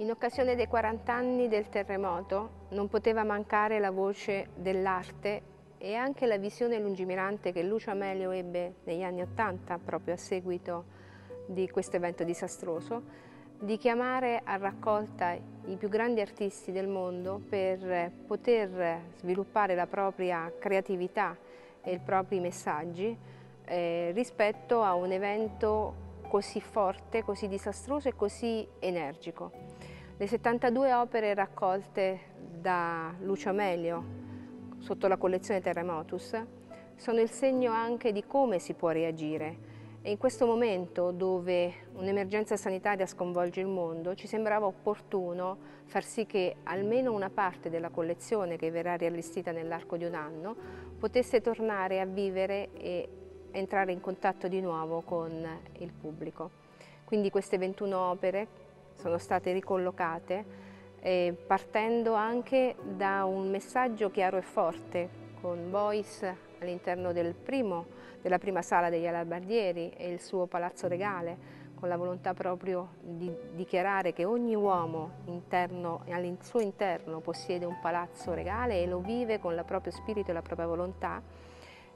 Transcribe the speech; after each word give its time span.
In 0.00 0.12
occasione 0.12 0.54
dei 0.54 0.68
40 0.68 1.12
anni 1.12 1.48
del 1.48 1.68
terremoto 1.70 2.66
non 2.68 2.88
poteva 2.88 3.24
mancare 3.24 3.80
la 3.80 3.90
voce 3.90 4.50
dell'arte 4.54 5.42
e 5.76 5.94
anche 5.96 6.24
la 6.26 6.38
visione 6.38 6.78
lungimirante 6.78 7.50
che 7.50 7.64
Lucio 7.64 7.90
Amelio 7.90 8.30
ebbe 8.30 8.76
negli 8.84 9.02
anni 9.02 9.22
Ottanta, 9.22 9.76
proprio 9.84 10.14
a 10.14 10.16
seguito 10.16 10.84
di 11.46 11.68
questo 11.68 11.96
evento 11.96 12.22
disastroso, 12.22 13.02
di 13.58 13.76
chiamare 13.76 14.40
a 14.44 14.56
raccolta 14.56 15.32
i 15.32 15.76
più 15.76 15.88
grandi 15.88 16.20
artisti 16.20 16.70
del 16.70 16.86
mondo 16.86 17.40
per 17.48 18.12
poter 18.24 19.00
sviluppare 19.16 19.74
la 19.74 19.88
propria 19.88 20.52
creatività 20.60 21.36
e 21.82 21.94
i 21.94 21.98
propri 21.98 22.38
messaggi 22.38 23.18
eh, 23.64 24.12
rispetto 24.14 24.80
a 24.80 24.94
un 24.94 25.10
evento 25.10 26.06
così 26.28 26.60
forte, 26.60 27.24
così 27.24 27.48
disastroso 27.48 28.06
e 28.06 28.14
così 28.14 28.64
energico. 28.78 29.67
Le 30.20 30.26
72 30.26 30.92
opere 30.94 31.32
raccolte 31.32 32.18
da 32.60 33.14
Lucio 33.20 33.50
Amelio 33.50 34.04
sotto 34.78 35.06
la 35.06 35.16
collezione 35.16 35.60
Terremotus 35.60 36.44
sono 36.96 37.20
il 37.20 37.30
segno 37.30 37.70
anche 37.70 38.10
di 38.10 38.24
come 38.26 38.58
si 38.58 38.74
può 38.74 38.88
reagire 38.88 39.56
e 40.02 40.10
in 40.10 40.18
questo 40.18 40.44
momento 40.44 41.12
dove 41.12 41.72
un'emergenza 41.92 42.56
sanitaria 42.56 43.06
sconvolge 43.06 43.60
il 43.60 43.68
mondo 43.68 44.16
ci 44.16 44.26
sembrava 44.26 44.66
opportuno 44.66 45.56
far 45.84 46.02
sì 46.02 46.26
che 46.26 46.56
almeno 46.64 47.12
una 47.12 47.30
parte 47.30 47.70
della 47.70 47.90
collezione 47.90 48.56
che 48.56 48.72
verrà 48.72 48.96
riallestita 48.96 49.52
nell'arco 49.52 49.96
di 49.96 50.04
un 50.04 50.14
anno 50.14 50.56
potesse 50.98 51.40
tornare 51.40 52.00
a 52.00 52.06
vivere 52.06 52.70
e 52.72 53.08
entrare 53.52 53.92
in 53.92 54.00
contatto 54.00 54.48
di 54.48 54.60
nuovo 54.60 55.02
con 55.02 55.46
il 55.78 55.92
pubblico. 55.92 56.50
Quindi 57.04 57.30
queste 57.30 57.56
21 57.56 57.96
opere 57.96 58.66
sono 58.98 59.16
state 59.18 59.52
ricollocate 59.52 60.66
eh, 61.00 61.34
partendo 61.46 62.14
anche 62.14 62.74
da 62.82 63.24
un 63.24 63.48
messaggio 63.48 64.10
chiaro 64.10 64.36
e 64.36 64.42
forte 64.42 65.08
con 65.40 65.70
Voice 65.70 66.46
all'interno 66.60 67.12
del 67.12 67.34
della 68.20 68.38
prima 68.38 68.62
sala 68.62 68.90
degli 68.90 69.06
Alabardieri 69.06 69.90
e 69.90 70.10
il 70.10 70.20
suo 70.20 70.46
palazzo 70.46 70.88
regale 70.88 71.56
con 71.78 71.88
la 71.88 71.96
volontà 71.96 72.34
proprio 72.34 72.94
di 73.00 73.32
dichiarare 73.54 74.12
che 74.12 74.24
ogni 74.24 74.56
uomo 74.56 75.20
interno, 75.26 76.02
al 76.08 76.36
suo 76.40 76.58
interno 76.58 77.20
possiede 77.20 77.64
un 77.64 77.78
palazzo 77.80 78.34
regale 78.34 78.82
e 78.82 78.86
lo 78.86 78.98
vive 78.98 79.38
con 79.38 79.54
il 79.54 79.62
proprio 79.64 79.92
spirito 79.92 80.30
e 80.30 80.34
la 80.34 80.42
propria 80.42 80.66
volontà 80.66 81.22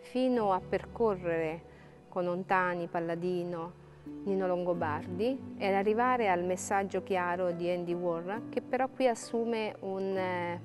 fino 0.00 0.52
a 0.52 0.60
percorrere 0.60 1.76
con 2.08 2.26
Ontani, 2.26 2.88
Palladino, 2.88 3.86
Nino 4.24 4.46
Longobardi 4.46 5.54
e 5.56 5.72
arrivare 5.72 6.28
al 6.28 6.44
messaggio 6.44 7.02
chiaro 7.02 7.50
di 7.52 7.70
Andy 7.70 7.94
Warren 7.94 8.48
che 8.48 8.60
però 8.60 8.88
qui 8.88 9.08
assume 9.08 9.74
eh, 9.80 10.60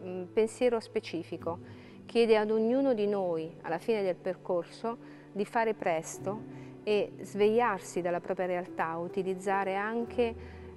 un 0.00 0.26
pensiero 0.32 0.80
specifico, 0.80 1.58
chiede 2.06 2.36
ad 2.36 2.50
ognuno 2.50 2.92
di 2.92 3.06
noi 3.06 3.54
alla 3.62 3.78
fine 3.78 4.02
del 4.02 4.16
percorso 4.16 4.98
di 5.32 5.44
fare 5.44 5.74
presto 5.74 6.60
e 6.82 7.12
svegliarsi 7.20 8.00
dalla 8.00 8.20
propria 8.20 8.46
realtà, 8.46 8.96
utilizzare 8.96 9.74
anche 9.74 10.34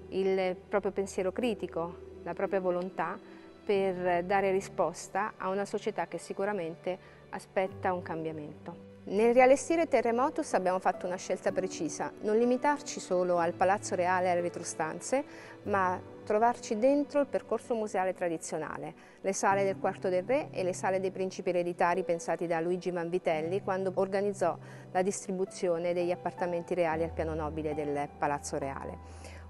il 0.09 0.55
proprio 0.55 0.91
pensiero 0.91 1.31
critico, 1.31 2.13
la 2.23 2.33
propria 2.33 2.59
volontà 2.59 3.19
per 3.65 4.23
dare 4.23 4.51
risposta 4.51 5.33
a 5.37 5.49
una 5.49 5.65
società 5.65 6.07
che 6.07 6.19
sicuramente 6.19 6.97
aspetta 7.29 7.91
un 7.91 8.03
cambiamento. 8.03 8.94
Nel 9.07 9.35
riallestire 9.35 9.87
Terremotus 9.87 10.55
abbiamo 10.55 10.79
fatto 10.79 11.05
una 11.05 11.15
scelta 11.15 11.51
precisa, 11.51 12.11
non 12.21 12.39
limitarci 12.39 12.99
solo 12.99 13.37
al 13.37 13.53
Palazzo 13.53 13.93
Reale 13.93 14.25
e 14.25 14.29
alle 14.31 14.41
retrostanze, 14.41 15.23
ma 15.63 16.01
trovarci 16.23 16.79
dentro 16.79 17.19
il 17.19 17.27
percorso 17.27 17.75
museale 17.75 18.15
tradizionale, 18.15 18.95
le 19.21 19.31
sale 19.31 19.63
del 19.63 19.77
Quarto 19.77 20.09
del 20.09 20.23
Re 20.23 20.49
e 20.49 20.63
le 20.63 20.73
sale 20.73 20.99
dei 20.99 21.11
principi 21.11 21.49
ereditari 21.49 22.03
pensati 22.03 22.47
da 22.47 22.59
Luigi 22.59 22.91
Manvitelli 22.91 23.61
quando 23.61 23.91
organizzò 23.93 24.57
la 24.91 25.03
distribuzione 25.03 25.93
degli 25.93 26.09
appartamenti 26.09 26.73
reali 26.73 27.03
al 27.03 27.13
piano 27.13 27.35
nobile 27.35 27.75
del 27.75 28.09
Palazzo 28.17 28.57
Reale. 28.57 28.97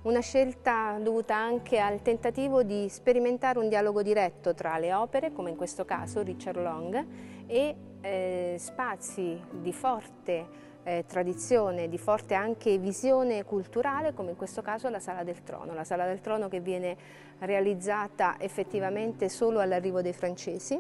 Una 0.02 0.20
scelta 0.20 1.00
dovuta 1.02 1.36
anche 1.38 1.80
al 1.80 2.02
tentativo 2.02 2.62
di 2.62 2.90
sperimentare 2.90 3.58
un 3.58 3.70
dialogo 3.70 4.04
diretto 4.04 4.54
tra 4.54 4.78
le 4.78 4.94
opere, 4.94 5.32
come 5.32 5.52
in 5.52 5.56
questo 5.56 5.86
caso 5.86 6.22
Richard 6.22 6.62
Long, 6.62 7.06
e 7.48 7.76
eh, 8.06 8.56
spazi 8.60 9.42
di 9.50 9.74
forte 9.74 10.64
eh, 10.84 11.04
tradizione, 11.08 11.90
di 11.90 11.98
forte 11.98 12.36
anche 12.36 12.78
visione 12.78 13.44
culturale, 13.44 14.14
come 14.14 14.32
in 14.32 14.36
questo 14.36 14.62
caso 14.62 14.88
la 14.90 15.00
Sala 15.00 15.24
del 15.24 15.44
Trono. 15.44 15.74
La 15.74 15.84
Sala 15.84 16.06
del 16.06 16.22
Trono 16.22 16.48
che 16.48 16.60
viene 16.60 16.96
realizzata 17.40 18.36
effettivamente 18.40 19.28
solo 19.28 19.60
all'arrivo 19.60 20.02
dei 20.02 20.14
francesi 20.14 20.80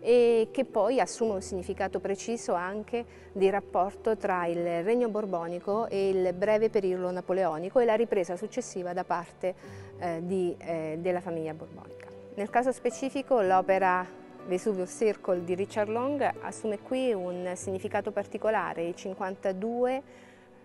e 0.00 0.48
che 0.50 0.64
poi 0.64 0.98
assume 0.98 1.34
un 1.34 1.42
significato 1.42 2.00
preciso 2.00 2.54
anche 2.54 3.04
di 3.32 3.48
rapporto 3.50 4.16
tra 4.16 4.46
il 4.46 4.82
Regno 4.82 5.08
Borbonico 5.08 5.86
e 5.88 6.08
il 6.08 6.32
breve 6.32 6.70
periodo 6.70 7.10
napoleonico 7.10 7.78
e 7.78 7.84
la 7.84 7.94
ripresa 7.94 8.36
successiva 8.36 8.94
da 8.94 9.04
parte 9.04 9.54
eh, 9.98 10.20
di, 10.24 10.56
eh, 10.58 10.96
della 10.98 11.20
famiglia 11.20 11.52
borbonica. 11.52 12.08
Nel 12.34 12.48
caso 12.48 12.72
specifico 12.72 13.42
l'opera 13.42 14.20
Vesuvio 14.46 14.86
Circle 14.86 15.44
di 15.44 15.54
Richard 15.54 15.88
Long 15.88 16.20
assume 16.40 16.80
qui 16.80 17.12
un 17.12 17.52
significato 17.54 18.10
particolare. 18.10 18.82
I 18.82 18.96
52 18.96 20.02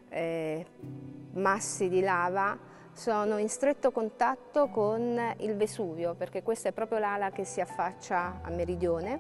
eh, 0.10 0.66
massi 1.34 1.88
di 1.88 2.02
lava 2.02 2.58
sono 2.92 3.38
in 3.38 3.48
stretto 3.48 3.92
contatto 3.92 4.70
con 4.70 5.20
il 5.38 5.56
Vesuvio, 5.56 6.16
perché 6.16 6.42
questa 6.42 6.70
è 6.70 6.72
proprio 6.72 6.98
l'ala 6.98 7.30
che 7.30 7.46
si 7.46 7.62
affaccia 7.62 8.40
a 8.42 8.50
meridione 8.50 9.20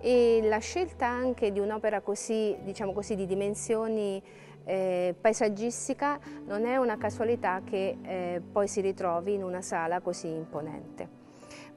e 0.00 0.40
la 0.44 0.58
scelta 0.58 1.06
anche 1.06 1.50
di 1.50 1.58
un'opera 1.58 2.00
così, 2.00 2.56
diciamo 2.62 2.92
così, 2.92 3.16
di 3.16 3.26
dimensioni 3.26 4.22
eh, 4.64 5.14
paesaggistica 5.20 6.20
non 6.46 6.66
è 6.66 6.76
una 6.76 6.96
casualità 6.96 7.62
che 7.64 7.96
eh, 8.02 8.40
poi 8.52 8.68
si 8.68 8.80
ritrovi 8.80 9.34
in 9.34 9.42
una 9.42 9.62
sala 9.62 10.00
così 10.00 10.28
imponente 10.28 11.17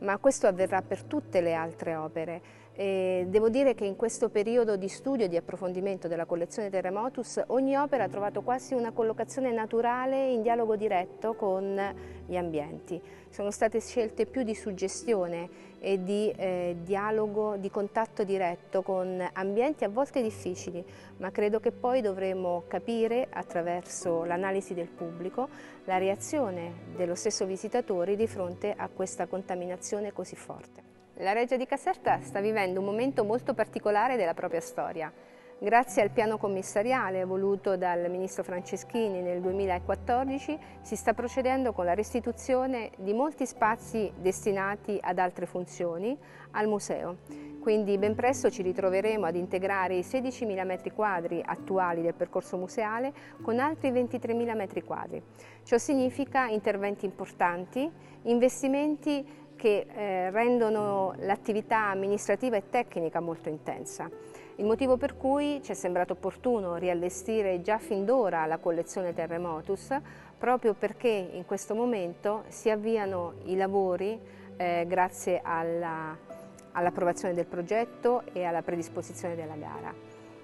ma 0.02 0.18
questo 0.18 0.48
avverrà 0.48 0.82
per 0.82 1.04
tutte 1.04 1.42
le 1.42 1.54
altre 1.54 1.96
opere. 1.96 2.42
E 2.74 3.26
devo 3.28 3.50
dire 3.50 3.76
che 3.76 3.84
in 3.84 3.98
questo 3.98 4.30
periodo 4.30 4.78
di 4.78 4.88
studio 4.88 5.26
e 5.26 5.28
di 5.28 5.36
approfondimento 5.36 6.08
della 6.08 6.26
collezione 6.26 6.70
Terremotus 6.70 7.42
ogni 7.48 7.76
opera 7.76 8.06
ha 8.06 8.10
trovato 8.10 8.42
quasi 8.42 8.74
una 8.74 8.92
collocazione 8.92 9.52
naturale 9.52 10.32
in 10.32 10.42
dialogo 10.42 10.78
diretto 10.78 11.34
con 11.34 11.80
gli 12.26 12.38
ambienti. 12.38 13.02
Sono 13.30 13.52
state 13.52 13.82
scelte 13.82 14.26
più 14.26 14.44
di 14.44 14.56
suggestione 14.56 15.50
e 15.80 16.02
di 16.02 16.32
eh, 16.32 16.78
dialogo, 16.82 17.58
di 17.58 17.70
contatto 17.70 18.24
diretto 18.24 18.82
con 18.84 19.22
ambienti 19.34 19.84
a 19.84 19.90
volte 19.90 20.22
difficili, 20.22 20.84
ma 21.18 21.30
credo 21.30 21.60
che 21.60 21.72
poi 21.72 22.00
dovremo 22.00 22.64
capire 22.68 23.28
attraverso 23.30 24.24
l'analisi 24.24 24.74
del 24.74 24.88
pubblico 24.88 25.50
la 25.86 25.98
reazione 25.98 26.74
dello 26.96 27.16
stesso 27.16 27.46
visitatore 27.46 28.16
di 28.16 28.28
fronte 28.28 28.74
a 28.76 28.88
questa 28.88 29.28
contaminazione 29.28 30.14
così 30.14 30.36
forte. 30.36 30.91
La 31.22 31.34
Reggia 31.34 31.56
di 31.56 31.68
Caserta 31.68 32.20
sta 32.22 32.40
vivendo 32.40 32.80
un 32.80 32.86
momento 32.88 33.24
molto 33.24 33.54
particolare 33.54 34.16
della 34.16 34.34
propria 34.34 34.60
storia. 34.60 35.14
Grazie 35.60 36.02
al 36.02 36.10
piano 36.10 36.40
commissariale 36.40 37.24
voluto 37.26 37.78
dal 37.78 38.10
Ministro 38.10 38.42
Franceschini 38.42 39.22
nel 39.22 39.40
2014 39.40 40.58
si 40.82 40.96
sta 40.96 41.14
procedendo 41.14 41.74
con 41.74 41.86
la 41.86 41.94
restituzione 41.94 42.90
di 42.98 43.14
molti 43.14 43.46
spazi 43.46 44.12
destinati 44.16 44.98
ad 45.00 45.20
altre 45.20 45.46
funzioni 45.46 46.18
al 46.54 46.68
museo. 46.68 47.18
Quindi 47.62 48.00
ben 48.00 48.16
presto 48.16 48.50
ci 48.50 48.64
ritroveremo 48.64 49.28
ad 49.28 49.36
integrare 49.36 49.94
i 49.94 50.00
16.000 50.00 50.66
m2 50.66 51.42
attuali 51.46 52.02
del 52.02 52.16
percorso 52.16 52.58
museale 52.58 53.14
con 53.44 53.60
altri 53.60 53.92
23.000 53.92 54.58
m2. 54.58 55.22
Ciò 55.62 55.78
significa 55.78 56.48
interventi 56.48 57.06
importanti, 57.06 57.88
investimenti 58.24 59.24
che 59.62 59.86
eh, 59.94 60.32
rendono 60.32 61.14
l'attività 61.20 61.90
amministrativa 61.90 62.58
e 62.58 62.64
tecnica 62.72 63.20
molto 63.20 63.48
intensa. 63.48 64.10
Il 64.56 64.66
motivo 64.66 64.98
per 64.98 65.16
cui 65.16 65.62
ci 65.62 65.70
è 65.70 65.76
sembrato 65.76 66.14
opportuno 66.14 66.78
riallestire 66.78 67.62
già 67.62 67.78
fin 67.78 68.04
d'ora 68.04 68.48
la 68.48 68.58
collezione 68.58 69.14
Terremotus 69.14 69.96
proprio 70.36 70.74
perché 70.74 71.30
in 71.34 71.46
questo 71.46 71.76
momento 71.76 72.44
si 72.48 72.72
avviano 72.72 73.34
i 73.44 73.56
lavori 73.56 74.20
eh, 74.58 74.86
grazie 74.88 75.40
all'approvazione 75.44 77.30
all 77.30 77.36
del 77.36 77.46
progetto 77.46 78.24
e 78.34 78.44
alla 78.44 78.64
predisposizione 78.64 79.36
della 79.36 79.58
gara. 79.58 79.94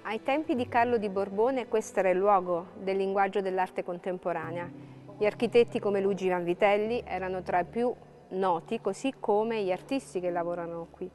Ai 0.03 0.21
tempi 0.21 0.53
di 0.53 0.67
Carlo 0.67 0.99
di 0.99 1.09
Borbone 1.09 1.67
questo 1.67 2.01
era 2.01 2.11
il 2.11 2.19
luogo 2.19 2.67
del 2.75 2.97
linguaggio 2.97 3.41
dell'arte 3.41 3.83
contemporanea. 3.83 4.69
Gli 5.17 5.25
architetti 5.25 5.79
come 5.79 6.01
Luigi 6.01 6.29
Vanvitelli 6.29 7.01
erano 7.03 7.41
tra 7.41 7.61
i 7.61 7.65
più 7.65 7.91
noti, 8.29 8.81
così 8.81 9.13
come 9.19 9.63
gli 9.63 9.71
artisti 9.71 10.19
che 10.19 10.29
lavorano 10.29 10.88
qui. 10.91 11.09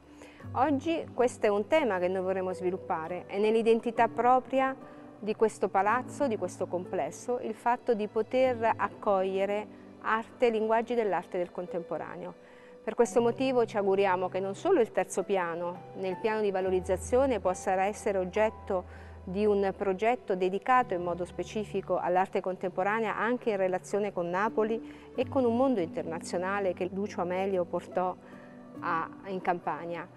Oggi 0.53 1.05
questo 1.13 1.45
è 1.45 1.49
un 1.49 1.67
tema 1.67 1.99
che 1.99 2.07
noi 2.07 2.21
vorremmo 2.21 2.53
sviluppare, 2.53 3.25
è 3.27 3.37
nell'identità 3.37 4.07
propria 4.07 4.75
di 5.19 5.35
questo 5.35 5.69
palazzo, 5.69 6.27
di 6.27 6.37
questo 6.37 6.67
complesso, 6.67 7.39
il 7.39 7.53
fatto 7.53 7.93
di 7.93 8.07
poter 8.07 8.73
accogliere 8.75 9.81
arte, 10.01 10.49
linguaggi 10.49 10.95
dell'arte 10.95 11.37
del 11.37 11.51
contemporaneo. 11.51 12.33
Per 12.83 12.95
questo 12.95 13.21
motivo 13.21 13.65
ci 13.65 13.77
auguriamo 13.77 14.27
che 14.27 14.41
non 14.41 14.55
solo 14.55 14.81
il 14.81 14.91
terzo 14.91 15.23
piano, 15.23 15.91
nel 15.95 16.17
piano 16.17 16.41
di 16.41 16.51
valorizzazione, 16.51 17.39
possa 17.39 17.81
essere 17.85 18.17
oggetto 18.17 19.11
di 19.23 19.45
un 19.45 19.73
progetto 19.77 20.35
dedicato 20.35 20.93
in 20.93 21.01
modo 21.01 21.23
specifico 21.25 21.97
all'arte 21.97 22.41
contemporanea 22.41 23.15
anche 23.15 23.51
in 23.51 23.57
relazione 23.57 24.11
con 24.11 24.29
Napoli 24.29 25.11
e 25.15 25.27
con 25.29 25.45
un 25.45 25.55
mondo 25.55 25.79
internazionale 25.79 26.73
che 26.73 26.89
Lucio 26.91 27.21
Amelio 27.21 27.63
portò 27.63 28.15
a, 28.79 29.09
in 29.27 29.41
Campania. 29.41 30.07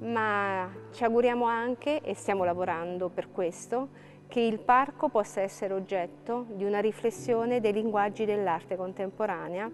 Ma 0.00 0.70
ci 0.92 1.04
auguriamo 1.04 1.46
anche, 1.46 2.00
e 2.00 2.14
stiamo 2.14 2.44
lavorando 2.44 3.08
per 3.08 3.30
questo, 3.32 3.88
che 4.28 4.40
il 4.40 4.58
parco 4.58 5.08
possa 5.08 5.40
essere 5.40 5.74
oggetto 5.74 6.46
di 6.50 6.64
una 6.64 6.80
riflessione 6.80 7.60
dei 7.60 7.72
linguaggi 7.72 8.24
dell'arte 8.24 8.76
contemporanea 8.76 9.70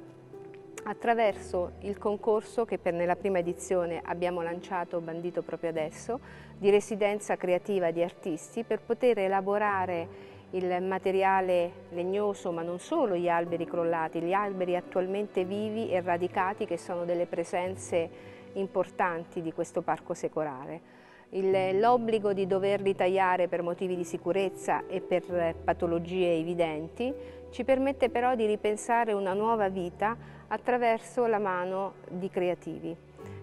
attraverso 0.85 1.73
il 1.81 1.99
concorso 1.99 2.65
che 2.65 2.79
per 2.79 2.93
nella 2.93 3.17
prima 3.17 3.39
edizione 3.39 4.01
abbiamo 4.05 4.43
lanciato, 4.43 5.01
bandito 5.01 5.43
proprio 5.43 5.71
adesso, 5.71 6.21
di 6.57 6.71
residenza 6.71 7.37
creativa 7.37 7.91
di 7.91 8.03
artisti 8.03 8.65
per 8.65 8.81
poter 8.81 9.19
elaborare 9.19 10.29
il 10.51 10.83
materiale 10.83 11.87
legnoso, 11.91 12.51
ma 12.51 12.63
non 12.63 12.79
solo 12.79 13.17
gli 13.17 13.29
alberi 13.29 13.67
crollati, 13.67 14.21
gli 14.21 14.33
alberi 14.33 14.77
attualmente 14.77 15.45
vivi 15.45 15.91
e 15.91 16.01
radicati 16.01 16.67
che 16.67 16.77
sono 16.77 17.05
delle 17.05 17.27
presenze 17.27 18.09
importanti 18.55 19.43
di 19.43 19.53
questo 19.53 19.83
parco 19.83 20.15
secolare. 20.15 21.00
L'obbligo 21.33 22.33
di 22.33 22.49
doverli 22.49 22.97
tagliare 22.97 23.47
per 23.47 23.63
motivi 23.63 23.95
di 23.95 24.03
sicurezza 24.03 24.87
e 24.89 25.01
per 25.01 25.55
patologie 25.63 26.35
evidenti 26.35 27.15
ci 27.51 27.63
permette 27.63 28.11
però 28.11 28.35
di 28.35 28.47
ripensare 28.47 29.13
una 29.13 29.33
nuova 29.33 29.69
vita 29.69 30.17
attraverso 30.49 31.27
la 31.27 31.39
mano 31.39 31.95
di 32.09 32.29
creativi. 32.29 32.97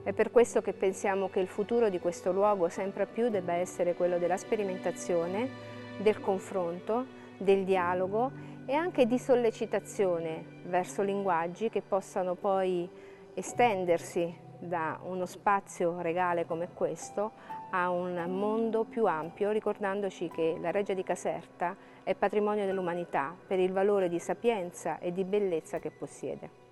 È 0.03 0.11
per 0.11 0.31
questo 0.31 0.61
che 0.61 0.73
pensiamo 0.73 1.29
che 1.29 1.39
il 1.39 1.47
futuro 1.47 1.87
di 1.87 1.99
questo 1.99 2.33
luogo 2.33 2.67
sempre 2.67 3.05
più 3.05 3.29
debba 3.29 3.53
essere 3.53 3.93
quello 3.93 4.17
della 4.17 4.37
sperimentazione, 4.37 5.49
del 5.97 6.19
confronto, 6.19 7.05
del 7.37 7.63
dialogo 7.63 8.31
e 8.65 8.73
anche 8.73 9.05
di 9.05 9.17
sollecitazione 9.17 10.43
verso 10.65 11.03
linguaggi 11.03 11.69
che 11.69 11.81
possano 11.81 12.35
poi 12.35 12.89
estendersi 13.33 14.45
da 14.59 14.99
uno 15.03 15.25
spazio 15.25 16.01
regale 16.01 16.45
come 16.45 16.69
questo 16.73 17.31
a 17.71 17.89
un 17.89 18.23
mondo 18.29 18.83
più 18.83 19.05
ampio, 19.05 19.51
ricordandoci 19.51 20.29
che 20.29 20.57
la 20.59 20.71
Reggia 20.71 20.93
di 20.93 21.03
Caserta 21.03 21.75
è 22.03 22.15
patrimonio 22.15 22.65
dell'umanità 22.65 23.35
per 23.45 23.59
il 23.59 23.71
valore 23.71 24.09
di 24.09 24.19
sapienza 24.19 24.99
e 24.99 25.11
di 25.11 25.23
bellezza 25.23 25.79
che 25.79 25.91
possiede. 25.91 26.66